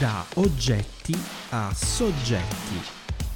Da 0.00 0.24
oggetti 0.36 1.14
a 1.50 1.74
soggetti. 1.74 2.80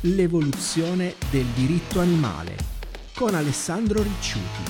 L'evoluzione 0.01 1.17
del 1.31 1.45
diritto 1.55 2.01
animale 2.01 2.57
con 3.15 3.35
Alessandro 3.35 4.03
Ricciuti. 4.03 4.63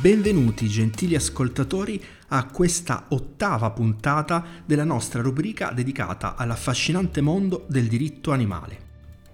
Benvenuti 0.00 0.68
gentili 0.68 1.16
ascoltatori 1.16 2.00
a 2.28 2.46
questa 2.46 3.06
ottava 3.08 3.72
puntata 3.72 4.44
della 4.64 4.84
nostra 4.84 5.22
rubrica 5.22 5.72
dedicata 5.72 6.36
all'affascinante 6.36 7.20
mondo 7.20 7.66
del 7.68 7.88
diritto 7.88 8.30
animale. 8.30 8.78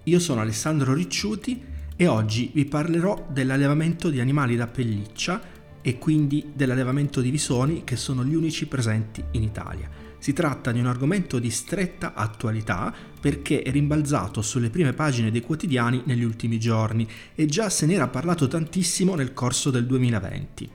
Io 0.05 0.17
sono 0.17 0.41
Alessandro 0.41 0.91
Ricciuti 0.95 1.63
e 1.95 2.07
oggi 2.07 2.49
vi 2.51 2.65
parlerò 2.65 3.27
dell'allevamento 3.29 4.09
di 4.09 4.19
animali 4.19 4.55
da 4.55 4.65
pelliccia 4.65 5.39
e 5.87 5.99
quindi 5.99 6.43
dell'allevamento 6.51 7.21
di 7.21 7.29
visoni 7.29 7.83
che 7.83 7.95
sono 7.95 8.25
gli 8.25 8.33
unici 8.33 8.65
presenti 8.65 9.23
in 9.33 9.43
Italia. 9.43 9.87
Si 10.17 10.33
tratta 10.33 10.71
di 10.71 10.79
un 10.79 10.87
argomento 10.87 11.37
di 11.37 11.51
stretta 11.51 12.15
attualità 12.15 12.91
perché 13.21 13.61
è 13.61 13.69
rimbalzato 13.69 14.41
sulle 14.41 14.71
prime 14.71 14.93
pagine 14.93 15.29
dei 15.29 15.41
quotidiani 15.41 16.01
negli 16.05 16.23
ultimi 16.23 16.59
giorni 16.59 17.07
e 17.35 17.45
già 17.45 17.69
se 17.69 17.85
n'era 17.85 18.07
parlato 18.07 18.47
tantissimo 18.47 19.13
nel 19.13 19.35
corso 19.35 19.69
del 19.69 19.85
2020. 19.85 20.69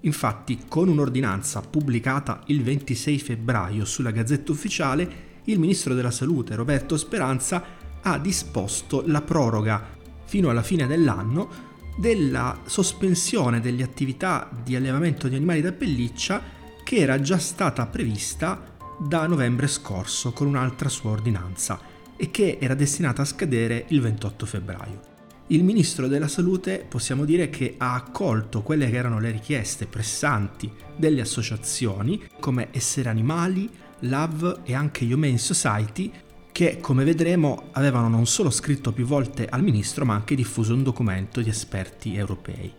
Infatti, 0.00 0.60
con 0.66 0.88
un'ordinanza 0.88 1.60
pubblicata 1.60 2.40
il 2.46 2.62
26 2.62 3.18
febbraio 3.18 3.84
sulla 3.84 4.12
Gazzetta 4.12 4.50
Ufficiale, 4.50 5.26
il 5.44 5.58
ministro 5.58 5.92
della 5.92 6.10
Salute 6.10 6.54
Roberto 6.54 6.96
Speranza 6.96 7.62
ha 8.00 8.18
disposto 8.18 9.02
la 9.04 9.20
proroga 9.20 9.96
fino 10.24 10.48
alla 10.48 10.62
fine 10.62 10.86
dell'anno 10.86 11.67
della 11.98 12.60
sospensione 12.64 13.60
delle 13.60 13.82
attività 13.82 14.48
di 14.62 14.76
allevamento 14.76 15.26
di 15.26 15.34
animali 15.34 15.60
da 15.60 15.72
pelliccia 15.72 16.40
che 16.84 16.96
era 16.96 17.20
già 17.20 17.38
stata 17.38 17.86
prevista 17.86 18.76
da 19.00 19.26
novembre 19.26 19.66
scorso 19.66 20.32
con 20.32 20.46
un'altra 20.46 20.88
sua 20.88 21.10
ordinanza 21.10 21.80
e 22.16 22.30
che 22.30 22.58
era 22.60 22.74
destinata 22.74 23.22
a 23.22 23.24
scadere 23.24 23.86
il 23.88 24.00
28 24.00 24.46
febbraio. 24.46 25.00
Il 25.48 25.64
ministro 25.64 26.06
della 26.06 26.28
Salute 26.28 26.86
possiamo 26.88 27.24
dire 27.24 27.50
che 27.50 27.74
ha 27.78 27.94
accolto 27.94 28.62
quelle 28.62 28.88
che 28.88 28.96
erano 28.96 29.18
le 29.18 29.32
richieste 29.32 29.86
pressanti 29.86 30.70
delle 30.96 31.20
associazioni 31.20 32.22
come 32.38 32.68
Essere 32.70 33.08
Animali, 33.08 33.68
Love 34.00 34.58
e 34.62 34.74
anche 34.74 35.04
Humane 35.04 35.38
Society 35.38 36.12
che, 36.58 36.78
come 36.80 37.04
vedremo, 37.04 37.68
avevano 37.74 38.08
non 38.08 38.26
solo 38.26 38.50
scritto 38.50 38.92
più 38.92 39.06
volte 39.06 39.46
al 39.46 39.62
ministro, 39.62 40.04
ma 40.04 40.14
anche 40.14 40.34
diffuso 40.34 40.74
un 40.74 40.82
documento 40.82 41.40
di 41.40 41.50
esperti 41.50 42.16
europei. 42.16 42.72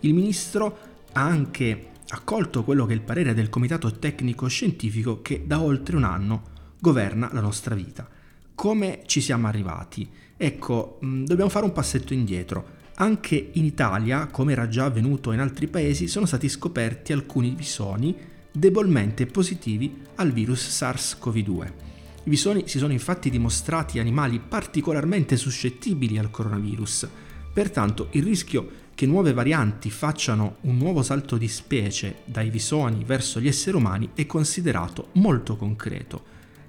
Il 0.00 0.14
ministro 0.14 0.78
ha 1.12 1.20
anche 1.20 1.88
accolto 2.08 2.64
quello 2.64 2.86
che 2.86 2.92
è 2.92 2.96
il 2.96 3.02
parere 3.02 3.34
del 3.34 3.50
Comitato 3.50 3.92
Tecnico 3.98 4.46
Scientifico 4.46 5.20
che 5.20 5.42
da 5.46 5.60
oltre 5.60 5.96
un 5.96 6.04
anno 6.04 6.44
governa 6.80 7.28
la 7.30 7.42
nostra 7.42 7.74
vita. 7.74 8.08
Come 8.54 9.02
ci 9.04 9.20
siamo 9.20 9.48
arrivati? 9.48 10.08
Ecco, 10.34 10.98
mm, 11.04 11.26
dobbiamo 11.26 11.50
fare 11.50 11.66
un 11.66 11.72
passetto 11.72 12.14
indietro. 12.14 12.66
Anche 12.94 13.50
in 13.52 13.66
Italia, 13.66 14.28
come 14.28 14.52
era 14.52 14.66
già 14.66 14.86
avvenuto 14.86 15.32
in 15.32 15.40
altri 15.40 15.66
paesi, 15.66 16.08
sono 16.08 16.24
stati 16.24 16.48
scoperti 16.48 17.12
alcuni 17.12 17.54
visoni 17.54 18.16
debolmente 18.50 19.26
positivi 19.26 19.94
al 20.14 20.32
virus 20.32 20.82
SARS-CoV-2. 20.82 21.95
I 22.26 22.28
visoni 22.28 22.64
si 22.66 22.78
sono 22.78 22.92
infatti 22.92 23.30
dimostrati 23.30 24.00
animali 24.00 24.40
particolarmente 24.40 25.36
suscettibili 25.36 26.18
al 26.18 26.28
coronavirus, 26.28 27.08
pertanto 27.52 28.08
il 28.10 28.24
rischio 28.24 28.68
che 28.96 29.06
nuove 29.06 29.32
varianti 29.32 29.90
facciano 29.90 30.56
un 30.62 30.76
nuovo 30.76 31.04
salto 31.04 31.36
di 31.36 31.46
specie 31.46 32.22
dai 32.24 32.50
visoni 32.50 33.04
verso 33.04 33.38
gli 33.38 33.46
esseri 33.46 33.76
umani 33.76 34.10
è 34.14 34.26
considerato 34.26 35.10
molto 35.12 35.54
concreto 35.54 36.24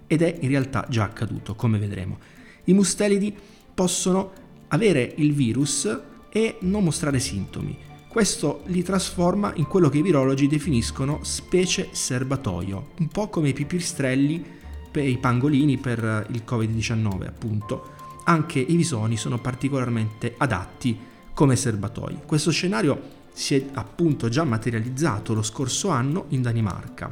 ed 0.06 0.22
è 0.22 0.38
in 0.42 0.50
realtà 0.50 0.86
già 0.90 1.06
accaduto, 1.06 1.56
come 1.56 1.80
vedremo. 1.80 2.20
I 2.66 2.74
mustelidi 2.74 3.36
possono 3.74 4.32
avere 4.68 5.12
il 5.18 5.34
virus 5.34 6.00
e 6.30 6.58
non 6.60 6.84
mostrare 6.84 7.20
sintomi. 7.20 7.76
Questo 8.08 8.62
li 8.68 8.84
trasforma 8.84 9.54
in 9.56 9.66
quello 9.66 9.90
che 9.90 9.98
i 9.98 10.04
virologi 10.04 10.46
definiscono 10.46 11.24
specie 11.24 11.90
serbatoio, 11.94 12.90
un 13.00 13.08
po' 13.08 13.30
come 13.30 13.50
i 13.50 13.54
pipistrelli 13.54 14.56
i 15.04 15.18
pangolini 15.18 15.78
per 15.78 16.28
il 16.32 16.44
Covid-19 16.46 17.28
appunto. 17.28 17.92
Anche 18.26 18.60
i 18.60 18.76
visoni 18.76 19.18
sono 19.18 19.40
particolarmente 19.40 20.36
adatti 20.38 20.98
come 21.34 21.56
serbatoi. 21.56 22.20
Questo 22.26 22.52
scenario 22.52 23.16
si 23.32 23.56
è 23.56 23.66
appunto 23.74 24.30
già 24.30 24.44
materializzato 24.44 25.34
lo 25.34 25.44
scorso 25.44 25.90
anno 25.90 26.26
in 26.30 26.42
Danimarca. 26.42 27.10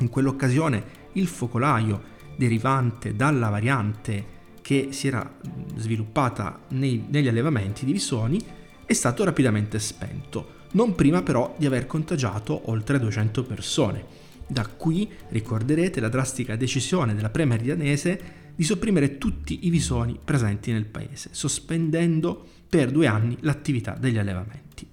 In 0.00 0.08
quell'occasione 0.08 1.04
il 1.12 1.26
focolaio 1.26 2.14
derivante 2.36 3.14
dalla 3.14 3.48
variante 3.48 4.34
che 4.60 4.88
si 4.90 5.06
era 5.06 5.32
sviluppata 5.76 6.58
nei, 6.70 7.06
negli 7.08 7.28
allevamenti 7.28 7.84
di 7.84 7.92
visoni 7.92 8.44
è 8.84 8.92
stato 8.92 9.24
rapidamente 9.24 9.78
spento, 9.78 10.64
non 10.72 10.94
prima 10.94 11.22
però 11.22 11.54
di 11.56 11.66
aver 11.66 11.86
contagiato 11.86 12.68
oltre 12.70 12.98
200 12.98 13.44
persone. 13.44 14.04
Da 14.48 14.66
qui 14.66 15.10
ricorderete 15.30 16.00
la 16.00 16.08
drastica 16.08 16.56
decisione 16.56 17.14
della 17.14 17.30
Premier 17.30 17.60
danese 17.60 18.44
di 18.54 18.64
sopprimere 18.64 19.18
tutti 19.18 19.66
i 19.66 19.70
visoni 19.70 20.18
presenti 20.22 20.72
nel 20.72 20.86
paese, 20.86 21.30
sospendendo 21.32 22.46
per 22.68 22.90
due 22.90 23.06
anni 23.06 23.36
l'attività 23.40 23.96
degli 23.98 24.18
allevamenti. 24.18 24.88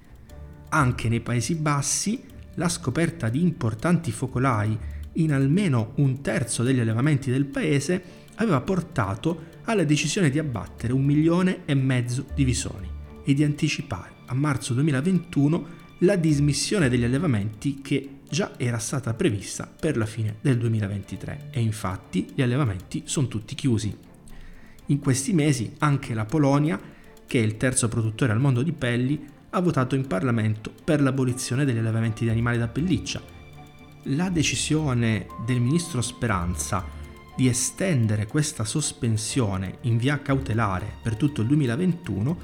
Anche 0.69 1.07
nei 1.07 1.21
Paesi 1.21 1.55
Bassi 1.55 2.21
la 2.55 2.69
scoperta 2.69 3.29
di 3.29 3.41
importanti 3.41 4.11
focolai 4.11 4.77
in 5.13 5.31
almeno 5.31 5.93
un 5.95 6.21
terzo 6.21 6.63
degli 6.63 6.79
allevamenti 6.79 7.29
del 7.29 7.45
paese 7.45 8.03
aveva 8.35 8.61
portato 8.61 9.51
alla 9.65 9.83
decisione 9.83 10.29
di 10.29 10.39
abbattere 10.39 10.93
un 10.93 11.03
milione 11.03 11.59
e 11.65 11.75
mezzo 11.75 12.25
di 12.33 12.43
visoni 12.43 12.89
e 13.23 13.33
di 13.33 13.43
anticipare 13.43 14.11
a 14.25 14.33
marzo 14.33 14.73
2021 14.73 15.81
la 15.99 16.15
dismissione 16.15 16.89
degli 16.89 17.03
allevamenti 17.03 17.81
che 17.81 18.12
già 18.33 18.53
era 18.57 18.79
stata 18.79 19.13
prevista 19.13 19.71
per 19.79 19.95
la 19.95 20.07
fine 20.07 20.37
del 20.41 20.57
2023 20.57 21.49
e 21.51 21.61
infatti 21.61 22.31
gli 22.33 22.41
allevamenti 22.41 23.03
sono 23.05 23.27
tutti 23.27 23.53
chiusi. 23.53 23.95
In 24.87 24.99
questi 24.99 25.33
mesi 25.33 25.75
anche 25.77 26.15
la 26.15 26.25
Polonia, 26.25 26.81
che 27.27 27.39
è 27.39 27.43
il 27.43 27.57
terzo 27.57 27.87
produttore 27.87 28.31
al 28.31 28.39
mondo 28.39 28.63
di 28.63 28.71
pelli, 28.71 29.23
ha 29.51 29.61
votato 29.61 29.93
in 29.93 30.07
Parlamento 30.07 30.73
per 30.83 30.99
l'abolizione 30.99 31.63
degli 31.63 31.77
allevamenti 31.77 32.23
di 32.23 32.31
animali 32.31 32.57
da 32.57 32.67
pelliccia. 32.67 33.21
La 34.05 34.29
decisione 34.29 35.27
del 35.45 35.61
ministro 35.61 36.01
Speranza 36.01 36.83
di 37.35 37.47
estendere 37.47 38.25
questa 38.25 38.65
sospensione 38.65 39.77
in 39.81 39.97
via 39.97 40.23
cautelare 40.23 40.97
per 41.03 41.15
tutto 41.15 41.41
il 41.41 41.47
2021 41.47 42.37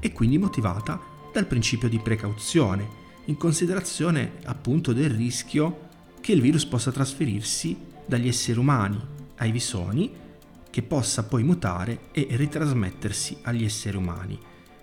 è 0.00 0.10
quindi 0.10 0.38
motivata 0.38 1.00
dal 1.32 1.46
principio 1.46 1.88
di 1.88 2.00
precauzione 2.00 3.04
in 3.26 3.36
considerazione 3.36 4.32
appunto 4.44 4.92
del 4.92 5.10
rischio 5.10 5.84
che 6.20 6.32
il 6.32 6.40
virus 6.40 6.64
possa 6.64 6.92
trasferirsi 6.92 7.76
dagli 8.04 8.28
esseri 8.28 8.58
umani 8.58 9.00
ai 9.36 9.50
visoni, 9.50 10.10
che 10.70 10.82
possa 10.82 11.24
poi 11.24 11.42
mutare 11.42 12.08
e 12.12 12.28
ritrasmettersi 12.30 13.38
agli 13.42 13.64
esseri 13.64 13.96
umani 13.96 14.38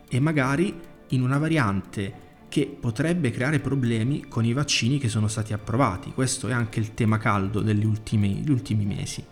e 0.09 0.19
magari 0.19 0.73
in 1.09 1.21
una 1.21 1.37
variante 1.37 2.21
che 2.49 2.77
potrebbe 2.79 3.31
creare 3.31 3.59
problemi 3.59 4.25
con 4.27 4.45
i 4.45 4.53
vaccini 4.53 4.99
che 4.99 5.09
sono 5.09 5.27
stati 5.27 5.53
approvati. 5.53 6.11
Questo 6.11 6.47
è 6.47 6.53
anche 6.53 6.79
il 6.79 6.93
tema 6.93 7.17
caldo 7.17 7.61
degli 7.61 7.85
ultimi, 7.85 8.43
ultimi 8.47 8.85
mesi. 8.85 9.23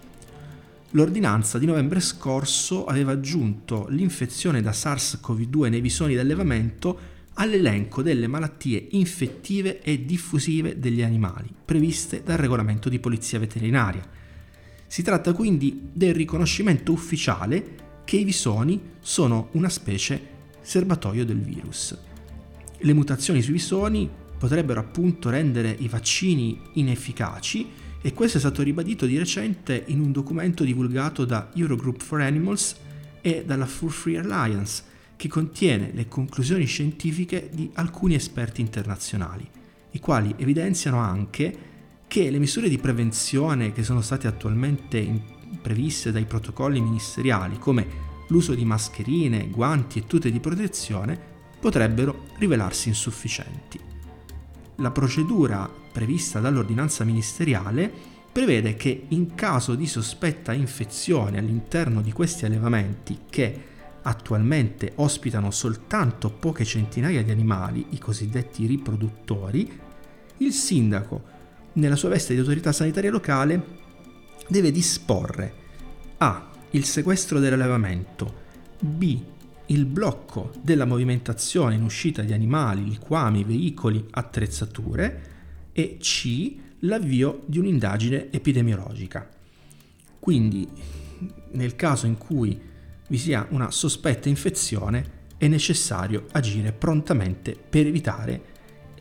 L'ordinanza 0.92 1.58
di 1.58 1.66
novembre 1.66 2.00
scorso 2.00 2.86
aveva 2.86 3.12
aggiunto 3.12 3.86
l'infezione 3.90 4.62
da 4.62 4.72
SARS-CoV-2 4.72 5.70
nei 5.70 5.82
visoni 5.82 6.16
d'allevamento 6.16 7.00
all'elenco 7.36 8.02
delle 8.02 8.28
malattie 8.28 8.88
infettive 8.92 9.82
e 9.82 10.06
diffusive 10.06 10.80
degli 10.80 11.02
animali 11.02 11.50
previste 11.64 12.22
dal 12.24 12.38
regolamento 12.38 12.90
di 12.90 13.00
polizia 13.00 13.40
veterinaria. 13.40 14.08
Si 14.88 15.02
tratta 15.02 15.34
quindi 15.34 15.90
del 15.94 16.14
riconoscimento 16.14 16.92
ufficiale 16.92 17.80
che 18.04 18.18
i 18.18 18.24
visoni 18.24 18.82
sono 19.00 19.50
una 19.54 19.70
specie 19.70 20.40
serbatoio 20.62 21.26
del 21.26 21.40
virus. 21.40 21.98
Le 22.78 22.94
mutazioni 22.94 23.42
sui 23.42 23.54
visoni 23.54 24.10
potrebbero 24.38 24.80
appunto 24.80 25.30
rendere 25.30 25.76
i 25.80 25.88
vaccini 25.88 26.60
inefficaci 26.74 27.68
e 28.02 28.14
questo 28.14 28.38
è 28.38 28.40
stato 28.40 28.64
ribadito 28.64 29.06
di 29.06 29.18
recente 29.18 29.84
in 29.88 30.00
un 30.00 30.12
documento 30.12 30.64
divulgato 30.64 31.24
da 31.24 31.52
Eurogroup 31.54 32.02
for 32.02 32.22
Animals 32.22 32.76
e 33.22 33.44
dalla 33.46 33.68
Fur 33.68 33.92
Free 33.92 34.18
Alliance, 34.18 34.84
che 35.22 35.28
contiene 35.28 35.92
le 35.94 36.08
conclusioni 36.08 36.66
scientifiche 36.66 37.52
di 37.54 37.70
alcuni 37.76 38.16
esperti 38.16 38.60
internazionali, 38.60 39.48
i 39.92 40.00
quali 40.00 40.34
evidenziano 40.36 40.98
anche 40.98 41.56
che 42.08 42.32
le 42.32 42.40
misure 42.40 42.68
di 42.68 42.80
prevenzione 42.80 43.72
che 43.72 43.84
sono 43.84 44.02
state 44.02 44.26
attualmente 44.26 45.22
previste 45.62 46.12
dai 46.12 46.26
protocolli 46.26 46.82
ministeriali, 46.82 47.60
come 47.60 47.86
l'uso 48.30 48.56
di 48.56 48.66
mascherine, 48.66 49.48
guanti 49.50 50.00
e 50.00 50.08
tute 50.08 50.32
di 50.32 50.40
protezione, 50.40 51.20
potrebbero 51.60 52.26
rivelarsi 52.40 52.88
insufficienti. 52.88 53.80
La 54.78 54.90
procedura 54.90 55.70
prevista 55.92 56.40
dall'ordinanza 56.40 57.04
ministeriale 57.04 57.94
prevede 58.32 58.74
che 58.74 59.06
in 59.10 59.36
caso 59.36 59.76
di 59.76 59.86
sospetta 59.86 60.52
infezione 60.52 61.38
all'interno 61.38 62.02
di 62.02 62.12
questi 62.12 62.46
allevamenti 62.46 63.20
che 63.30 63.70
attualmente 64.04 64.94
ospitano 64.96 65.52
soltanto 65.52 66.30
poche 66.32 66.66
centinaia 66.66 67.24
di 67.24 67.32
animali, 67.32 67.88
i 67.90 68.00
cosiddetti 68.00 68.66
riproduttori, 68.66 69.80
il 70.38 70.54
sindaco, 70.54 71.24
nella 71.74 71.96
sua 71.96 72.10
veste 72.10 72.34
di 72.34 72.40
autorità 72.40 72.72
sanitaria 72.72 73.12
locale, 73.12 73.80
deve 74.48 74.72
disporre 74.72 75.54
A. 76.18 76.50
il 76.72 76.84
sequestro 76.86 77.40
dell'allevamento, 77.40 78.34
B. 78.80 79.20
il 79.68 79.86
blocco 79.86 80.52
della 80.62 80.86
movimentazione 80.86 81.76
in 81.76 81.84
uscita 81.84 82.24
di 82.24 82.34
animali, 82.34 82.84
liquami, 82.84 83.44
veicoli, 83.44 84.06
attrezzature 84.10 85.30
e 85.72 85.98
C. 86.00 86.56
l'avvio 86.80 87.44
di 87.46 87.60
un'indagine 87.60 88.32
epidemiologica. 88.32 89.30
Quindi, 90.20 90.68
nel 91.52 91.76
caso 91.76 92.08
in 92.08 92.18
cui 92.18 92.60
vi 93.12 93.18
sia 93.18 93.46
una 93.50 93.72
sospetta 93.72 94.30
infezione, 94.30 95.20
è 95.36 95.46
necessario 95.50 96.28
agire 96.32 96.72
prontamente 96.72 97.58
per 97.58 97.86
evitare 97.86 98.44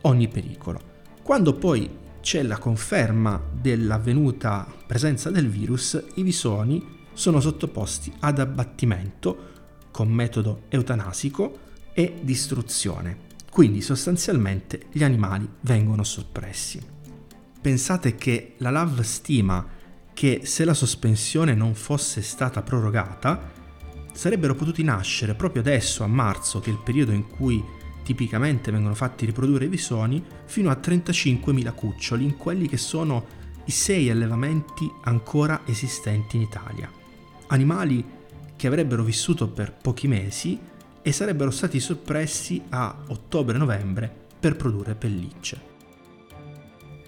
ogni 0.01 0.27
pericolo. 0.27 0.81
Quando 1.23 1.53
poi 1.53 1.89
c'è 2.19 2.43
la 2.43 2.57
conferma 2.57 3.41
dell'avvenuta 3.53 4.67
presenza 4.85 5.29
del 5.29 5.47
virus, 5.47 5.97
i 6.15 6.23
visoni 6.23 6.85
sono 7.13 7.39
sottoposti 7.39 8.11
ad 8.19 8.39
abbattimento 8.39 9.49
con 9.91 10.09
metodo 10.09 10.63
eutanasico 10.67 11.59
e 11.93 12.19
distruzione. 12.21 13.29
Quindi 13.49 13.79
sostanzialmente 13.79 14.87
gli 14.91 15.05
animali 15.05 15.47
vengono 15.61 16.03
soppressi. 16.03 16.81
Pensate 17.61 18.15
che 18.15 18.55
la 18.57 18.71
LAV 18.71 19.01
stima 19.03 19.65
che 20.13 20.41
se 20.43 20.65
la 20.65 20.73
sospensione 20.73 21.53
non 21.53 21.75
fosse 21.75 22.21
stata 22.21 22.61
prorogata, 22.61 23.59
sarebbero 24.11 24.55
potuti 24.55 24.83
nascere 24.83 25.35
proprio 25.35 25.61
adesso, 25.61 26.03
a 26.03 26.07
marzo, 26.07 26.59
che 26.59 26.69
è 26.69 26.73
il 26.73 26.79
periodo 26.79 27.11
in 27.11 27.27
cui 27.27 27.63
tipicamente 28.03 28.71
vengono 28.71 28.95
fatti 28.95 29.25
riprodurre 29.25 29.65
i 29.65 29.69
visoni, 29.69 30.23
fino 30.45 30.69
a 30.69 30.79
35.000 30.81 31.73
cuccioli 31.73 32.23
in 32.23 32.37
quelli 32.37 32.67
che 32.67 32.77
sono 32.77 33.39
i 33.65 33.71
sei 33.71 34.09
allevamenti 34.09 34.91
ancora 35.03 35.61
esistenti 35.65 36.35
in 36.35 36.41
Italia. 36.43 36.91
Animali 37.47 38.03
che 38.55 38.67
avrebbero 38.67 39.03
vissuto 39.03 39.47
per 39.47 39.73
pochi 39.73 40.07
mesi 40.07 40.59
e 41.01 41.11
sarebbero 41.11 41.51
stati 41.51 41.79
soppressi 41.79 42.61
a 42.69 42.95
ottobre-novembre 43.07 44.13
per 44.39 44.55
produrre 44.55 44.95
pellicce. 44.95 45.69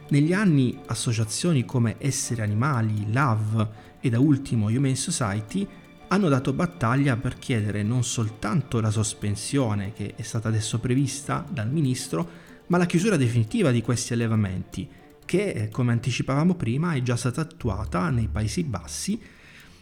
Negli 0.09 0.33
anni 0.33 0.79
associazioni 0.85 1.65
come 1.65 1.95
Essere 1.97 2.43
Animali, 2.43 3.11
LAV 3.11 3.67
e 3.99 4.09
da 4.09 4.19
ultimo 4.19 4.67
Humane 4.67 4.95
Society 4.95 5.67
hanno 6.13 6.29
dato 6.29 6.53
battaglia 6.53 7.17
per 7.17 7.39
chiedere 7.39 7.81
non 7.81 8.03
soltanto 8.03 8.79
la 8.79 8.91
sospensione 8.91 9.93
che 9.93 10.13
è 10.15 10.21
stata 10.21 10.47
adesso 10.47 10.79
prevista 10.79 11.43
dal 11.49 11.71
ministro, 11.71 12.29
ma 12.67 12.77
la 12.77 12.85
chiusura 12.85 13.17
definitiva 13.17 13.71
di 13.71 13.81
questi 13.81 14.13
allevamenti, 14.13 14.87
che 15.25 15.69
come 15.71 15.91
anticipavamo 15.91 16.53
prima 16.53 16.93
è 16.93 17.01
già 17.01 17.15
stata 17.15 17.41
attuata 17.41 18.11
nei 18.11 18.27
Paesi 18.27 18.63
Bassi 18.63 19.19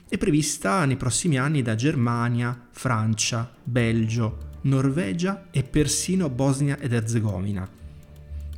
e 0.08 0.18
prevista 0.18 0.86
nei 0.86 0.96
prossimi 0.96 1.38
anni 1.38 1.62
da 1.62 1.76
Germania, 1.76 2.68
Francia, 2.72 3.52
Belgio, 3.62 4.52
Norvegia 4.62 5.48
e 5.52 5.64
persino 5.64 6.30
Bosnia 6.30 6.80
ed 6.80 6.94
Erzegovina. 6.94 7.70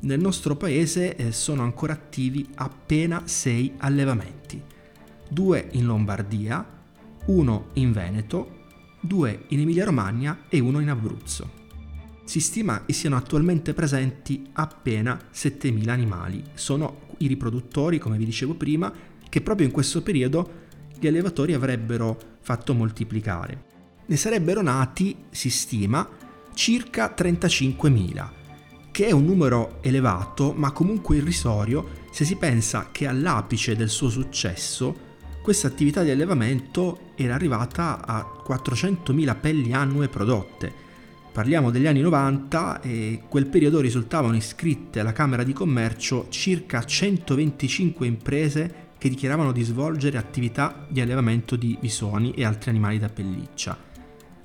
Nel 0.02 0.20
nostro 0.20 0.56
paese 0.56 1.16
eh, 1.16 1.32
sono 1.32 1.64
ancora 1.64 1.94
attivi 1.94 2.48
appena 2.54 3.24
sei 3.26 3.74
allevamenti, 3.78 4.62
due 5.28 5.70
in 5.72 5.86
Lombardia, 5.86 6.82
uno 7.26 7.70
in 7.74 7.92
Veneto, 7.92 8.62
due 9.00 9.46
in 9.48 9.60
Emilia-Romagna 9.62 10.44
e 10.50 10.60
uno 10.60 10.80
in 10.80 10.90
Abruzzo. 10.90 11.62
Si 12.26 12.40
stima 12.40 12.86
che 12.86 12.94
siano 12.94 13.16
attualmente 13.16 13.74
presenti 13.74 14.48
appena 14.54 15.20
7.000 15.34 15.90
animali. 15.90 16.44
Sono 16.54 17.02
i 17.18 17.28
riproduttori, 17.28 18.00
come 18.00 18.18
vi 18.18 18.26
dicevo 18.26 18.56
prima, 18.56 18.92
che 19.28 19.42
proprio 19.42 19.68
in 19.68 19.74
questo 19.74 20.02
periodo 20.02 20.62
gli 20.98 21.08
allevatori 21.08 21.54
avrebbero 21.54 22.18
fatto 22.42 22.74
moltiplicare. 22.74 23.72
Ne 24.06 24.16
sarebbero 24.16 24.62
nati, 24.62 25.26
si 25.30 25.50
stima, 25.50 26.08
circa 26.54 27.14
35.000, 27.16 28.30
che 28.92 29.08
è 29.08 29.12
un 29.12 29.26
numero 29.26 29.80
elevato 29.82 30.54
ma 30.54 30.72
comunque 30.72 31.18
irrisorio 31.18 32.02
se 32.12 32.26
si 32.26 32.36
pensa 32.36 32.90
che 32.92 33.08
all'apice 33.08 33.76
del 33.76 33.90
suo 33.90 34.10
successo 34.10 35.12
questa 35.44 35.68
attività 35.68 36.04
di 36.04 36.10
allevamento 36.10 37.12
era 37.16 37.36
arrivata 37.36 38.06
a 38.06 38.42
400.000 38.48 39.38
pelli 39.42 39.74
annue 39.74 40.08
prodotte. 40.08 40.74
Parliamo 41.34 41.70
degli 41.70 41.86
anni 41.86 42.00
90 42.00 42.80
e 42.80 43.24
quel 43.28 43.48
periodo 43.48 43.82
risultavano 43.82 44.38
iscritte 44.38 45.02
alla 45.02 45.12
Camera 45.12 45.44
di 45.44 45.52
Commercio 45.52 46.28
circa 46.30 46.86
125 46.86 48.08
imprese 48.08 48.76
che 48.98 49.10
dichiaravano 49.10 49.52
di 49.52 49.64
svolgere 49.64 50.18
attività 50.18 50.86
di 50.88 51.02
allevamento 51.02 51.58
di 51.58 51.78
visoni 51.82 52.32
e 52.32 52.46
altri 52.46 52.70
animali 52.70 52.98
da 52.98 53.10
pelliccia. 53.10 53.78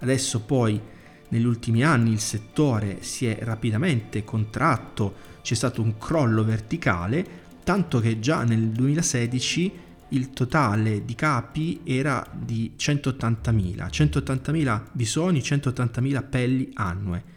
Adesso 0.01 0.41
poi 0.41 0.81
negli 1.29 1.47
ultimi 1.47 1.85
anni 1.85 2.11
il 2.11 2.21
settore 2.21 3.05
si 3.05 3.25
è 3.25 3.39
rapidamente 3.43 4.25
contratto, 4.25 5.15
c'è 5.43 5.55
stato 5.55 5.81
un 5.81 5.97
crollo 5.97 6.43
verticale, 6.43 7.25
tanto 7.63 8.01
che 8.01 8.19
già 8.19 8.43
nel 8.43 8.71
2016 8.71 9.87
il 10.11 10.31
totale 10.31 11.05
di 11.05 11.15
capi 11.15 11.81
era 11.85 12.27
di 12.33 12.73
180.000, 12.77 13.89
180.000 13.89 14.83
bisogni, 14.93 15.41
180.000 15.41 16.29
pelli 16.29 16.71
annue 16.75 17.37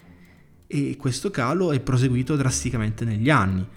e 0.74 0.96
questo 0.96 1.32
calo 1.32 1.74
è 1.74 1.82
proseguito 1.82 2.38
drasticamente 2.38 3.04
negli 3.04 3.30
anni. 3.30 3.68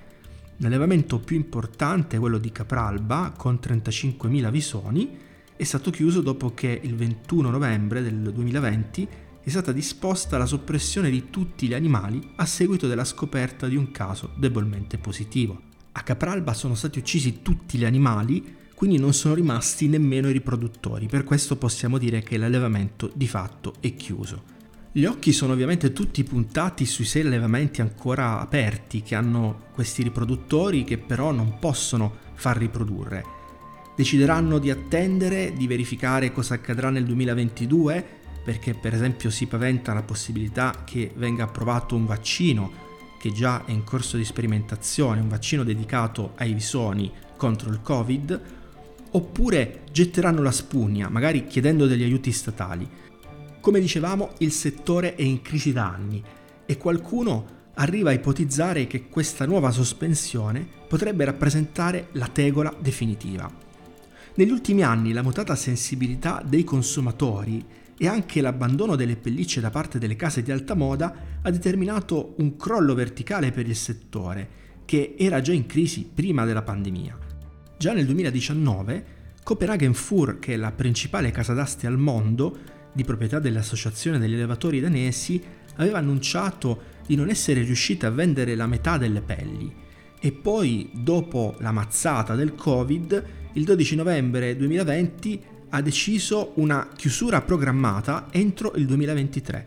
L'allevamento 0.58 1.18
più 1.18 1.34
importante, 1.34 2.18
quello 2.18 2.38
di 2.38 2.52
Capralba, 2.52 3.32
con 3.36 3.58
35.000 3.60 4.50
visoni, 4.50 5.18
è 5.56 5.64
stato 5.64 5.90
chiuso 5.90 6.20
dopo 6.20 6.54
che 6.54 6.80
il 6.80 6.94
21 6.94 7.50
novembre 7.50 8.00
del 8.00 8.32
2020 8.32 9.08
è 9.42 9.48
stata 9.48 9.72
disposta 9.72 10.38
la 10.38 10.46
soppressione 10.46 11.10
di 11.10 11.30
tutti 11.30 11.66
gli 11.66 11.74
animali 11.74 12.32
a 12.36 12.46
seguito 12.46 12.86
della 12.86 13.04
scoperta 13.04 13.66
di 13.66 13.74
un 13.74 13.90
caso 13.90 14.30
debolmente 14.36 14.96
positivo. 14.96 15.60
A 15.90 16.02
Capralba 16.02 16.54
sono 16.54 16.76
stati 16.76 17.00
uccisi 17.00 17.42
tutti 17.42 17.76
gli 17.76 17.84
animali 17.84 18.62
quindi 18.74 18.98
non 18.98 19.14
sono 19.14 19.34
rimasti 19.34 19.88
nemmeno 19.88 20.28
i 20.28 20.32
riproduttori, 20.32 21.06
per 21.06 21.24
questo 21.24 21.56
possiamo 21.56 21.96
dire 21.98 22.22
che 22.22 22.36
l'allevamento 22.36 23.10
di 23.14 23.28
fatto 23.28 23.74
è 23.80 23.94
chiuso. 23.94 24.52
Gli 24.96 25.06
occhi 25.06 25.32
sono 25.32 25.54
ovviamente 25.54 25.92
tutti 25.92 26.22
puntati 26.22 26.86
sui 26.86 27.04
sei 27.04 27.22
allevamenti 27.22 27.80
ancora 27.80 28.38
aperti 28.38 29.02
che 29.02 29.16
hanno 29.16 29.64
questi 29.72 30.04
riproduttori 30.04 30.84
che 30.84 30.98
però 30.98 31.32
non 31.32 31.58
possono 31.58 32.18
far 32.34 32.56
riprodurre. 32.58 33.24
Decideranno 33.96 34.58
di 34.58 34.70
attendere, 34.70 35.52
di 35.52 35.66
verificare 35.66 36.32
cosa 36.32 36.54
accadrà 36.54 36.90
nel 36.90 37.04
2022, 37.04 38.06
perché 38.44 38.74
per 38.74 38.94
esempio 38.94 39.30
si 39.30 39.46
paventa 39.46 39.94
la 39.94 40.02
possibilità 40.02 40.82
che 40.84 41.12
venga 41.16 41.44
approvato 41.44 41.96
un 41.96 42.06
vaccino 42.06 42.82
che 43.18 43.32
già 43.32 43.64
è 43.64 43.70
in 43.70 43.84
corso 43.84 44.16
di 44.16 44.24
sperimentazione, 44.24 45.20
un 45.20 45.28
vaccino 45.28 45.64
dedicato 45.64 46.34
ai 46.36 46.52
visoni 46.52 47.10
contro 47.36 47.70
il 47.70 47.80
Covid, 47.82 48.40
oppure 49.16 49.82
getteranno 49.92 50.42
la 50.42 50.50
spugna, 50.50 51.08
magari 51.08 51.46
chiedendo 51.46 51.86
degli 51.86 52.02
aiuti 52.02 52.32
statali. 52.32 52.88
Come 53.60 53.80
dicevamo, 53.80 54.32
il 54.38 54.50
settore 54.50 55.14
è 55.14 55.22
in 55.22 55.40
crisi 55.40 55.72
da 55.72 55.88
anni 55.88 56.22
e 56.66 56.76
qualcuno 56.76 57.62
arriva 57.74 58.10
a 58.10 58.14
ipotizzare 58.14 58.86
che 58.86 59.08
questa 59.08 59.46
nuova 59.46 59.70
sospensione 59.70 60.66
potrebbe 60.88 61.24
rappresentare 61.24 62.08
la 62.12 62.28
tegola 62.28 62.74
definitiva. 62.78 63.50
Negli 64.36 64.50
ultimi 64.50 64.82
anni 64.82 65.12
la 65.12 65.22
mutata 65.22 65.54
sensibilità 65.54 66.42
dei 66.44 66.64
consumatori 66.64 67.64
e 67.96 68.08
anche 68.08 68.40
l'abbandono 68.40 68.96
delle 68.96 69.16
pellicce 69.16 69.60
da 69.60 69.70
parte 69.70 69.98
delle 69.98 70.16
case 70.16 70.42
di 70.42 70.50
alta 70.50 70.74
moda 70.74 71.14
ha 71.40 71.50
determinato 71.50 72.34
un 72.38 72.56
crollo 72.56 72.94
verticale 72.94 73.52
per 73.52 73.68
il 73.68 73.76
settore, 73.76 74.62
che 74.84 75.14
era 75.16 75.40
già 75.40 75.52
in 75.52 75.66
crisi 75.66 76.08
prima 76.12 76.44
della 76.44 76.62
pandemia. 76.62 77.23
Già 77.84 77.92
nel 77.92 78.06
2019 78.06 79.04
Copenhagen 79.42 79.92
Fur, 79.92 80.38
che 80.38 80.54
è 80.54 80.56
la 80.56 80.72
principale 80.72 81.30
casa 81.30 81.52
d'aste 81.52 81.86
al 81.86 81.98
mondo, 81.98 82.56
di 82.94 83.04
proprietà 83.04 83.40
dell'Associazione 83.40 84.18
degli 84.18 84.32
allevatori 84.32 84.80
danesi, 84.80 85.38
aveva 85.74 85.98
annunciato 85.98 86.80
di 87.06 87.14
non 87.14 87.28
essere 87.28 87.60
riuscita 87.60 88.06
a 88.06 88.10
vendere 88.10 88.54
la 88.54 88.66
metà 88.66 88.96
delle 88.96 89.20
pelli. 89.20 89.70
E 90.18 90.32
poi, 90.32 90.92
dopo 90.94 91.56
la 91.58 91.72
mazzata 91.72 92.34
del 92.34 92.54
Covid, 92.54 93.24
il 93.52 93.64
12 93.64 93.96
novembre 93.96 94.56
2020 94.56 95.42
ha 95.68 95.82
deciso 95.82 96.52
una 96.54 96.88
chiusura 96.96 97.42
programmata 97.42 98.28
entro 98.30 98.72
il 98.76 98.86
2023. 98.86 99.66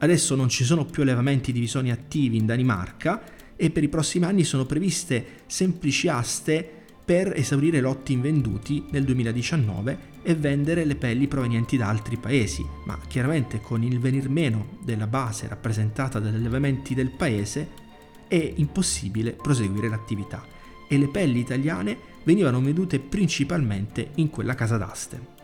Adesso 0.00 0.34
non 0.34 0.50
ci 0.50 0.62
sono 0.62 0.84
più 0.84 1.00
allevamenti 1.00 1.52
di 1.52 1.60
visoni 1.60 1.90
attivi 1.90 2.36
in 2.36 2.44
Danimarca 2.44 3.22
e 3.56 3.70
per 3.70 3.82
i 3.82 3.88
prossimi 3.88 4.26
anni 4.26 4.44
sono 4.44 4.66
previste 4.66 5.44
semplici 5.46 6.06
aste 6.08 6.75
per 7.06 7.32
esaurire 7.36 7.80
lotti 7.80 8.12
invenduti 8.12 8.84
nel 8.90 9.04
2019 9.04 10.14
e 10.22 10.34
vendere 10.34 10.84
le 10.84 10.96
pelli 10.96 11.28
provenienti 11.28 11.76
da 11.76 11.86
altri 11.86 12.16
paesi, 12.16 12.66
ma 12.84 12.98
chiaramente 13.06 13.60
con 13.60 13.84
il 13.84 14.00
venir 14.00 14.28
meno 14.28 14.78
della 14.82 15.06
base 15.06 15.46
rappresentata 15.46 16.18
dagli 16.18 16.34
allevamenti 16.34 16.94
del 16.94 17.12
paese 17.12 17.84
è 18.26 18.52
impossibile 18.56 19.34
proseguire 19.34 19.88
l'attività 19.88 20.44
e 20.88 20.98
le 20.98 21.06
pelli 21.06 21.38
italiane 21.38 21.96
venivano 22.24 22.60
vendute 22.60 22.98
principalmente 22.98 24.10
in 24.16 24.28
quella 24.28 24.56
casa 24.56 24.76
d'aste. 24.76 25.34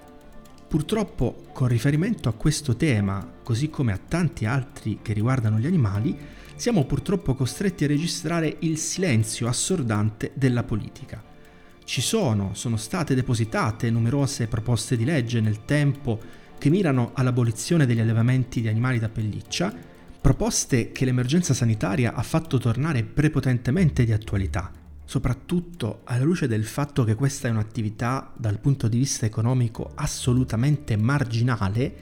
Purtroppo, 0.67 1.45
con 1.53 1.69
riferimento 1.69 2.29
a 2.29 2.33
questo 2.33 2.75
tema, 2.75 3.25
così 3.45 3.71
come 3.71 3.93
a 3.93 4.01
tanti 4.09 4.47
altri 4.47 4.99
che 5.01 5.13
riguardano 5.13 5.61
gli 5.61 5.67
animali, 5.67 6.19
siamo 6.57 6.87
purtroppo 6.87 7.35
costretti 7.35 7.85
a 7.85 7.89
registrare 7.89 8.57
il 8.61 8.79
silenzio 8.79 9.47
assordante 9.47 10.33
della 10.35 10.65
politica. 10.65 11.31
Ci 11.85 12.01
sono, 12.01 12.55
sono 12.55 12.77
state 12.77 13.15
depositate 13.15 13.91
numerose 13.91 14.47
proposte 14.47 14.97
di 14.97 15.05
legge 15.05 15.41
nel 15.41 15.65
tempo 15.65 16.21
che 16.57 16.71
mirano 16.71 17.11
all'abolizione 17.15 17.87
degli 17.87 17.99
allevamenti 17.99 18.61
di 18.61 18.69
animali 18.69 18.99
da 18.99 19.09
pelliccia, 19.09 19.75
proposte 20.21 20.93
che 20.93 21.05
l'emergenza 21.05 21.55
sanitaria 21.55 22.15
ha 22.15 22.23
fatto 22.23 22.59
tornare 22.59 23.03
prepotentemente 23.03 24.05
di 24.05 24.13
attualità, 24.13 24.71
soprattutto 25.05 26.03
alla 26.05 26.23
luce 26.23 26.47
del 26.47 26.65
fatto 26.65 27.03
che 27.03 27.17
questa 27.17 27.49
è 27.49 27.51
un'attività 27.51 28.33
dal 28.37 28.61
punto 28.61 28.87
di 28.87 28.99
vista 28.99 29.27
economico 29.27 29.91
assolutamente 29.97 30.97
marginale, 30.97 31.95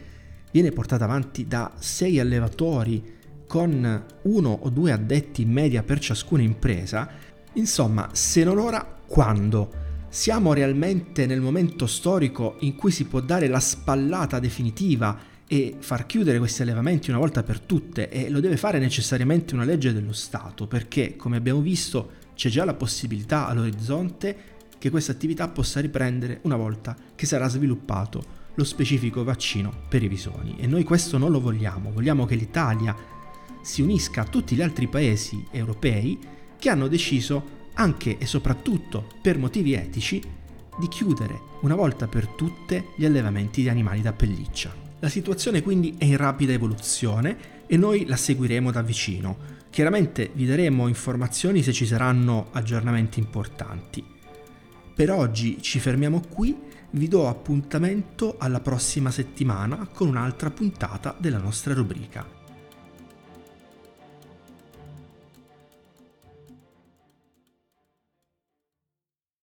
viene 0.53 0.73
portata 0.73 1.05
avanti 1.05 1.47
da 1.47 1.73
sei 1.79 2.21
allevatori 2.21 3.17
con 3.47 4.05
uno 4.23 4.59
o 4.63 4.69
due 4.69 4.93
addetti 4.93 5.43
in 5.43 5.51
media 5.51 5.83
per 5.83 5.99
ciascuna 5.99 6.43
impresa, 6.43 7.11
insomma, 7.55 8.11
se 8.13 8.45
non 8.45 8.59
ora 8.59 9.00
quando? 9.11 9.73
Siamo 10.09 10.53
realmente 10.53 11.27
nel 11.27 11.41
momento 11.41 11.89
storico 11.89 12.59
in 12.61 12.77
cui 12.77 12.93
si 12.93 13.07
può 13.07 13.19
dare 13.19 13.49
la 13.49 13.59
spallata 13.59 14.39
definitiva 14.39 15.19
e 15.49 15.75
far 15.81 16.07
chiudere 16.07 16.39
questi 16.39 16.63
allevamenti 16.63 17.11
una 17.11 17.19
volta 17.19 17.43
per 17.43 17.59
tutte 17.59 18.09
e 18.09 18.31
lo 18.31 18.39
deve 18.39 18.57
fare 18.57 18.79
necessariamente 18.79 19.55
una 19.55 19.65
legge 19.65 19.93
dello 19.93 20.13
Stato 20.13 20.69
perché, 20.69 21.17
come 21.17 21.37
abbiamo 21.37 21.61
visto, 21.61 22.11
c'è 22.37 22.49
già 22.51 22.65
la 22.65 22.75
possibilità 22.75 23.49
all'orizzonte 23.49 24.37
che 24.79 24.91
questa 24.91 25.11
attività 25.11 25.49
possa 25.49 25.81
riprendere 25.81 26.39
una 26.43 26.57
volta 26.57 26.97
che 27.17 27.27
sarà 27.27 27.49
sviluppato 27.49 28.23
lo 28.55 28.63
specifico 28.63 29.25
vaccino 29.25 29.73
per 29.89 30.05
i 30.05 30.09
visoni 30.09 30.55
e 30.61 30.69
noi 30.69 30.85
questo 30.85 31.19
non 31.19 31.33
lo 31.33 31.41
vogliamo, 31.41 31.91
vogliamo 31.91 32.27
che 32.27 32.37
l'Italia 32.37 32.95
si 33.61 33.83
unisca 33.83 34.21
a 34.21 34.27
tutti 34.27 34.55
gli 34.55 34.63
altri 34.63 34.87
paesi 34.87 35.45
europei 35.51 36.17
che 36.57 36.71
hanno 36.71 36.87
deciso 36.87 37.59
anche 37.81 38.19
e 38.19 38.27
soprattutto 38.27 39.07
per 39.23 39.39
motivi 39.39 39.73
etici, 39.73 40.23
di 40.79 40.89
chiudere 40.89 41.41
una 41.63 41.75
volta 41.75 42.07
per 42.07 42.27
tutte 42.29 42.89
gli 42.95 43.07
allevamenti 43.07 43.63
di 43.63 43.69
animali 43.69 44.03
da 44.03 44.13
pelliccia. 44.13 44.73
La 45.01 45.09
situazione 45.09 45.63
quindi 45.63 45.95
è 45.97 46.05
in 46.05 46.19
rapida 46.19 46.53
evoluzione 46.53 47.65
e 47.67 47.77
noi 47.79 48.05
la 48.07 48.17
seguiremo 48.17 48.71
da 48.71 48.83
vicino. 48.83 49.59
Chiaramente 49.71 50.31
vi 50.35 50.45
daremo 50.45 50.89
informazioni 50.89 51.63
se 51.63 51.73
ci 51.73 51.87
saranno 51.87 52.49
aggiornamenti 52.53 53.19
importanti. 53.19 54.05
Per 54.95 55.11
oggi 55.11 55.63
ci 55.63 55.79
fermiamo 55.79 56.23
qui, 56.29 56.55
vi 56.91 57.09
do 57.09 57.29
appuntamento 57.29 58.37
alla 58.39 58.61
prossima 58.61 59.11
settimana 59.11 59.89
con 59.91 60.09
un'altra 60.09 60.51
puntata 60.51 61.17
della 61.19 61.39
nostra 61.39 61.73
rubrica. 61.73 62.40